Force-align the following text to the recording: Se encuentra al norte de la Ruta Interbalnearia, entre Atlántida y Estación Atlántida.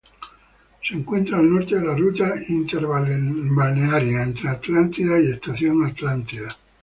Se 0.83 0.95
encuentra 0.95 1.37
al 1.37 1.53
norte 1.53 1.75
de 1.79 1.85
la 1.85 1.95
Ruta 1.95 2.33
Interbalnearia, 2.49 4.23
entre 4.23 4.49
Atlántida 4.49 5.19
y 5.19 5.27
Estación 5.29 5.85
Atlántida. 5.85 6.57